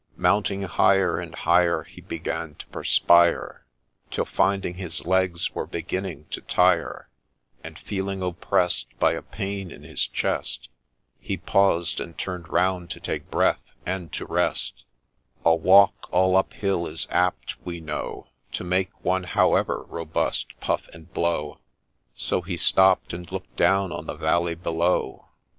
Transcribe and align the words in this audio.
Mounting 0.17 0.63
higher 0.63 1.19
and 1.19 1.35
higher, 1.35 1.83
He 1.83 2.01
began 2.01 2.55
to 2.55 2.65
perspire, 2.69 3.67
Till, 4.09 4.25
finding 4.25 4.73
his 4.73 5.05
legs 5.05 5.53
were 5.53 5.67
beginning 5.67 6.25
to 6.31 6.41
tire, 6.41 7.07
And 7.63 7.77
feeling 7.77 8.23
opprest 8.23 8.87
By 8.97 9.11
a 9.13 9.21
pain 9.21 9.69
in 9.69 9.83
his 9.83 10.07
chest, 10.07 10.69
He 11.19 11.37
paus'd, 11.37 11.99
and 11.99 12.17
'turn'd 12.17 12.47
round 12.49 12.89
to 12.89 12.99
take 12.99 13.29
breath, 13.29 13.61
and 13.85 14.11
to 14.13 14.25
rest, 14.25 14.85
A 15.45 15.53
walk 15.53 16.09
all 16.11 16.35
up 16.35 16.53
hill 16.53 16.87
is 16.87 17.05
apt, 17.11 17.53
we 17.63 17.79
know, 17.79 18.25
To 18.53 18.63
make 18.63 19.05
one, 19.05 19.25
however 19.25 19.83
robust, 19.83 20.59
puff 20.59 20.87
and 20.95 21.13
blow, 21.13 21.59
So 22.15 22.41
he 22.41 22.57
stopp'd 22.57 23.13
and 23.13 23.31
look'd 23.31 23.55
down 23.55 23.91
on 23.91 24.07
the 24.07 24.15
valley 24.15 24.55
below. 24.55 25.27